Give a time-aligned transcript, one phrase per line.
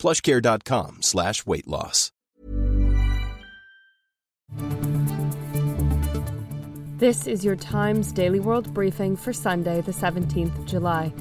[0.00, 2.10] plushcare.com slash weight loss.
[6.96, 11.12] This is your Times Daily World Briefing for Sunday, the 17th of July.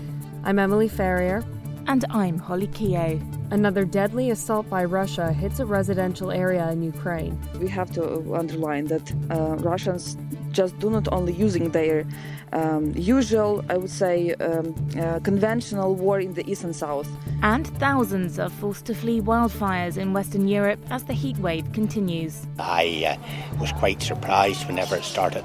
[0.43, 1.43] I'm Emily Ferrier.
[1.87, 3.19] And I'm Holly Keogh.
[3.49, 7.39] Another deadly assault by Russia hits a residential area in Ukraine.
[7.59, 10.15] We have to underline that uh, Russians
[10.51, 12.05] just do not only using their
[12.53, 17.09] um, usual, I would say, um, uh, conventional war in the east and south.
[17.43, 22.45] And thousands are forced to flee wildfires in Western Europe as the heat wave continues.
[22.57, 25.43] I uh, was quite surprised whenever it started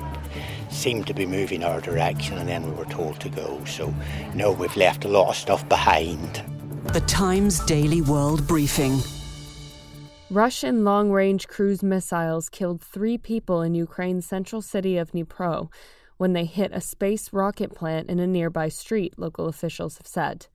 [0.70, 3.64] seemed to be moving our direction and then we were told to go.
[3.64, 3.94] So,
[4.34, 6.42] no, we've left a lot of stuff behind.
[6.86, 8.98] The Times Daily World Briefing.
[10.30, 15.70] Russian long range cruise missiles killed three people in Ukraine's central city of Dnipro
[16.16, 20.46] when they hit a space rocket plant in a nearby street, local officials have said.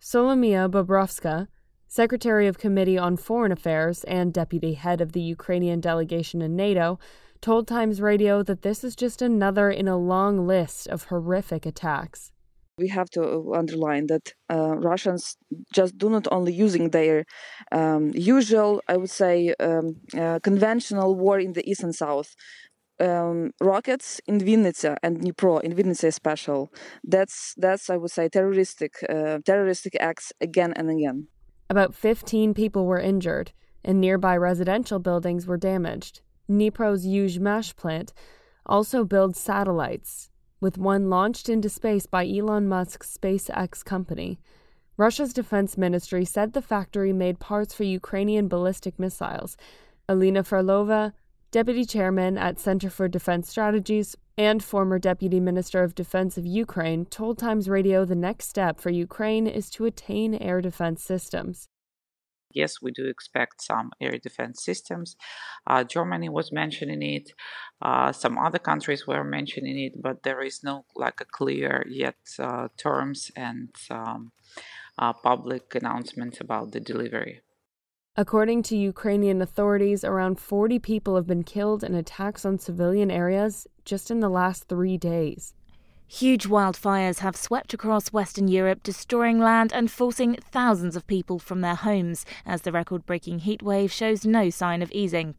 [0.00, 1.48] Solomia Bobrovska,
[1.86, 6.98] Secretary of Committee on Foreign Affairs and Deputy Head of the Ukrainian delegation in NATO,
[7.42, 12.32] told Times Radio that this is just another in a long list of horrific attacks.
[12.78, 15.36] We have to underline that uh, Russians
[15.74, 17.24] just do not only using their
[17.70, 22.34] um, usual, I would say, um, uh, conventional war in the east and south.
[23.00, 26.72] Um, rockets in Vinnytsia and Dnipro, in Vinnytsia special.
[27.02, 31.26] That's that's I would say terroristic uh, terroristic acts again and again.
[31.68, 33.52] About 15 people were injured,
[33.84, 36.20] and nearby residential buildings were damaged.
[36.48, 38.12] Dnipro's Yuzhmash plant
[38.66, 40.30] also builds satellites,
[40.62, 44.38] with one launched into space by Elon Musk's SpaceX company.
[44.96, 49.56] Russia's defense ministry said the factory made parts for Ukrainian ballistic missiles.
[50.08, 51.12] Alina Frolova,
[51.50, 57.06] deputy chairman at Center for Defense Strategies and former deputy minister of defense of Ukraine,
[57.06, 61.68] told Times Radio the next step for Ukraine is to attain air defense systems
[62.54, 65.16] yes, we do expect some air defense systems.
[65.66, 67.32] Uh, Germany was mentioning it.
[67.80, 72.16] Uh, some other countries were mentioning it, but there is no like a clear yet
[72.38, 74.32] uh, terms and um,
[74.98, 77.40] uh, public announcements about the delivery.
[78.14, 83.66] According to Ukrainian authorities, around 40 people have been killed in attacks on civilian areas
[83.86, 85.54] just in the last three days.
[86.14, 91.62] Huge wildfires have swept across Western Europe, destroying land and forcing thousands of people from
[91.62, 95.34] their homes as the record breaking heatwave shows no sign of easing.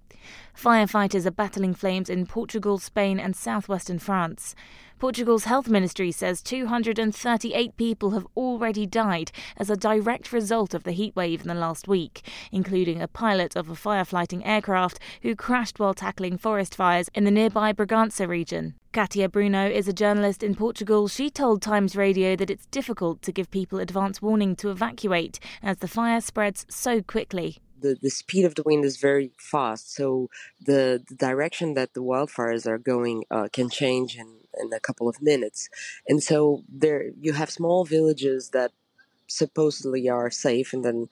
[0.55, 4.55] Firefighters are battling flames in Portugal, Spain, and southwestern France.
[4.99, 10.93] Portugal's health ministry says 238 people have already died as a direct result of the
[10.93, 15.93] heatwave in the last week, including a pilot of a firefighting aircraft who crashed while
[15.93, 18.75] tackling forest fires in the nearby Bragança region.
[18.93, 21.09] Katia Bruno is a journalist in Portugal.
[21.09, 25.79] She told Times Radio that it's difficult to give people advance warning to evacuate as
[25.79, 29.93] the fire spreads so quickly the, the speed of the wind is very fast.
[29.93, 30.29] So
[30.59, 34.29] the, the direction that the wildfires are going uh, can change in,
[34.59, 35.69] in a couple of minutes.
[36.07, 38.71] And so there you have small villages that
[39.27, 41.07] supposedly are safe and then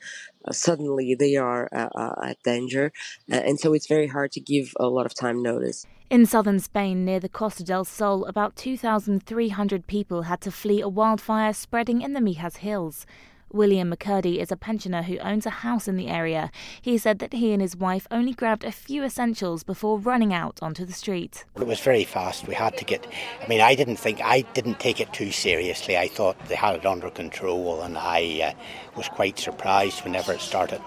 [0.46, 2.92] uh, suddenly they are uh, uh at danger.
[3.32, 5.86] Uh, and so it's very hard to give a lot of time notice.
[6.10, 10.90] In southern Spain, near the Costa del Sol, about 2,300 people had to flee a
[10.90, 13.06] wildfire spreading in the Mijas Hills.
[13.54, 16.52] William McCurdy is a pensioner who owns a house in the area.
[16.82, 20.60] He said that he and his wife only grabbed a few essentials before running out
[20.62, 21.46] onto the street.
[21.56, 22.48] It was very fast.
[22.48, 23.06] We had to get.
[23.44, 25.98] I mean, I didn't think I didn't take it too seriously.
[25.98, 30.42] I thought they had it under control, and I uh, was quite surprised whenever it
[30.42, 30.82] started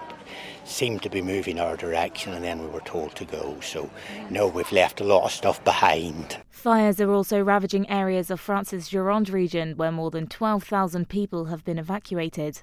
[0.65, 3.57] seemed to be moving our direction and then we were told to go.
[3.61, 3.89] So,
[4.29, 6.37] no, we've left a lot of stuff behind.
[6.49, 11.63] Fires are also ravaging areas of France's Gironde region where more than 12,000 people have
[11.63, 12.61] been evacuated.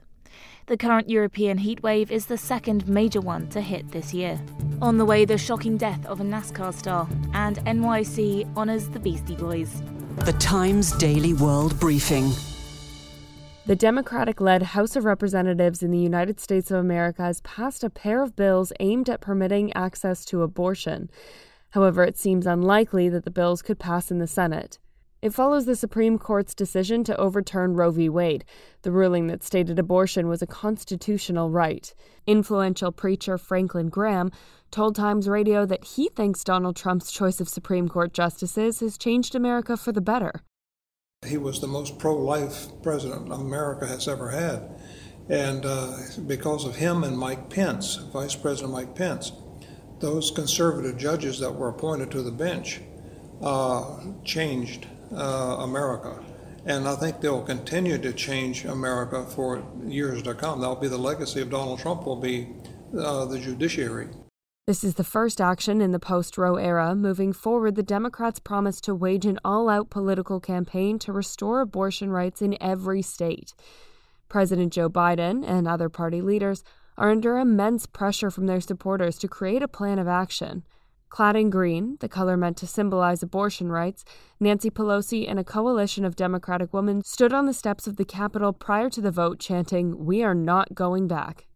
[0.66, 4.40] The current European heatwave is the second major one to hit this year.
[4.80, 9.36] On the way, the shocking death of a NASCAR star, and NYC honours the Beastie
[9.36, 9.82] Boys.
[10.24, 12.32] The Times Daily World Briefing.
[13.64, 17.90] The Democratic led House of Representatives in the United States of America has passed a
[17.90, 21.08] pair of bills aimed at permitting access to abortion.
[21.70, 24.80] However, it seems unlikely that the bills could pass in the Senate.
[25.22, 28.08] It follows the Supreme Court's decision to overturn Roe v.
[28.08, 28.44] Wade,
[28.82, 31.94] the ruling that stated abortion was a constitutional right.
[32.26, 34.32] Influential preacher Franklin Graham
[34.72, 39.36] told Times Radio that he thinks Donald Trump's choice of Supreme Court justices has changed
[39.36, 40.42] America for the better.
[41.26, 44.68] He was the most pro life president America has ever had.
[45.28, 49.30] And uh, because of him and Mike Pence, Vice President Mike Pence,
[50.00, 52.80] those conservative judges that were appointed to the bench
[53.40, 56.24] uh, changed uh, America.
[56.66, 60.60] And I think they'll continue to change America for years to come.
[60.60, 62.48] That'll be the legacy of Donald Trump, will be
[62.98, 64.08] uh, the judiciary.
[64.64, 66.94] This is the first action in the post Roe era.
[66.94, 72.12] Moving forward, the Democrats promise to wage an all out political campaign to restore abortion
[72.12, 73.54] rights in every state.
[74.28, 76.62] President Joe Biden and other party leaders
[76.96, 80.62] are under immense pressure from their supporters to create a plan of action.
[81.08, 84.04] Clad in green, the color meant to symbolize abortion rights,
[84.38, 88.52] Nancy Pelosi and a coalition of Democratic women stood on the steps of the Capitol
[88.52, 91.48] prior to the vote chanting, We are not going back.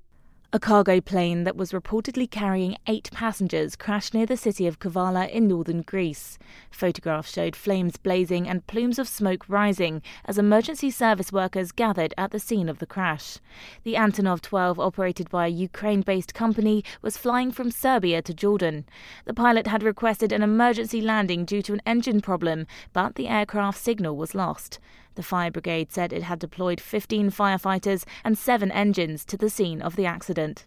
[0.53, 5.29] A cargo plane that was reportedly carrying eight passengers crashed near the city of Kavala
[5.29, 6.39] in northern Greece.
[6.71, 12.31] Photographs showed flames blazing and plumes of smoke rising as emergency service workers gathered at
[12.31, 13.39] the scene of the crash.
[13.83, 18.87] The Antonov 12, operated by a Ukraine based company, was flying from Serbia to Jordan.
[19.25, 23.81] The pilot had requested an emergency landing due to an engine problem, but the aircraft
[23.81, 24.79] signal was lost.
[25.17, 29.83] The fire brigade said it had deployed 15 firefighters and seven engines to the scene
[29.83, 30.65] of the accident.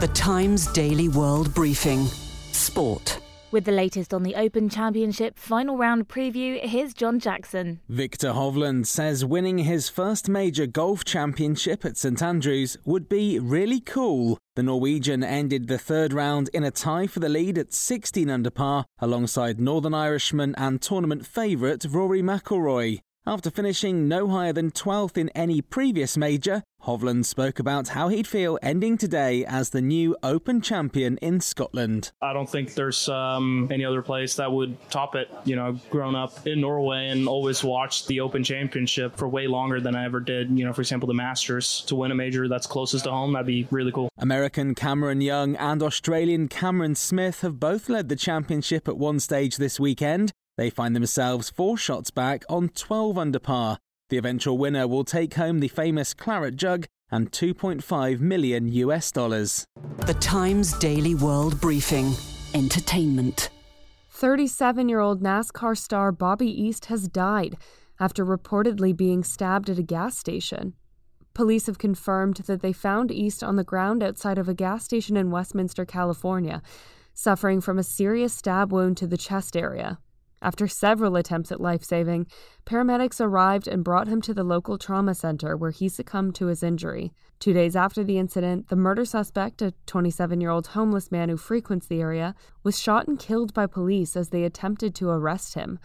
[0.00, 2.06] The Times Daily World Briefing
[2.52, 3.20] Sport.
[3.50, 7.80] With the latest on the Open Championship final round preview, here's John Jackson.
[7.88, 13.80] Viktor Hovland says winning his first major golf championship at St Andrews would be really
[13.80, 14.38] cool.
[14.54, 18.50] The Norwegian ended the third round in a tie for the lead at 16 under
[18.50, 23.00] par, alongside Northern Irishman and tournament favourite Rory McIlroy.
[23.28, 28.26] After finishing no higher than 12th in any previous major, Hovland spoke about how he'd
[28.26, 32.10] feel ending today as the new Open champion in Scotland.
[32.22, 35.28] I don't think there's um, any other place that would top it.
[35.44, 39.46] You know, I've grown up in Norway and always watched the Open Championship for way
[39.46, 41.82] longer than I ever did, you know, for example, the Masters.
[41.88, 44.08] To win a major that's closest to home, that'd be really cool.
[44.16, 49.58] American Cameron Young and Australian Cameron Smith have both led the championship at one stage
[49.58, 50.32] this weekend.
[50.58, 53.78] They find themselves four shots back on 12 under par.
[54.10, 59.64] The eventual winner will take home the famous claret jug and 2.5 million US dollars.
[60.06, 62.12] The Times Daily World Briefing
[62.54, 63.50] Entertainment.
[64.10, 67.56] 37 year old NASCAR star Bobby East has died
[68.00, 70.74] after reportedly being stabbed at a gas station.
[71.34, 75.16] Police have confirmed that they found East on the ground outside of a gas station
[75.16, 76.62] in Westminster, California,
[77.14, 80.00] suffering from a serious stab wound to the chest area.
[80.40, 82.26] After several attempts at life saving,
[82.64, 86.62] paramedics arrived and brought him to the local trauma center where he succumbed to his
[86.62, 87.12] injury.
[87.40, 91.36] Two days after the incident, the murder suspect, a 27 year old homeless man who
[91.36, 95.78] frequents the area, was shot and killed by police as they attempted to arrest him.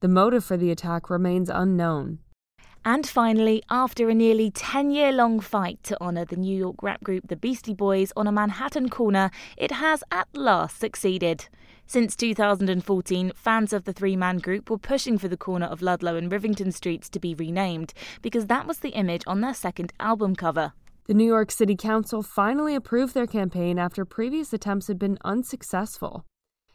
[0.00, 2.18] The motive for the attack remains unknown.
[2.84, 7.02] And finally, after a nearly 10 year long fight to honour the New York rap
[7.02, 11.48] group The Beastie Boys on a Manhattan corner, it has at last succeeded.
[11.88, 16.16] Since 2014, fans of the three man group were pushing for the corner of Ludlow
[16.16, 20.34] and Rivington Streets to be renamed because that was the image on their second album
[20.34, 20.72] cover.
[21.06, 26.24] The New York City Council finally approved their campaign after previous attempts had been unsuccessful.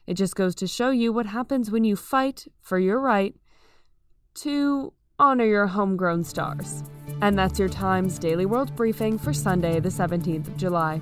[0.08, 3.36] It just goes to show you what happens when you fight for your right
[4.36, 6.84] to honor your homegrown stars.
[7.22, 11.02] And that's your Times Daily World Briefing for Sunday, the 17th of July.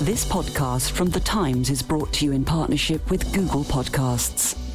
[0.00, 4.69] This podcast from The Times is brought to you in partnership with Google Podcasts.